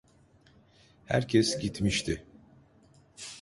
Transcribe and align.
Herkes 1.05 1.59
gitmişti. 1.59 2.23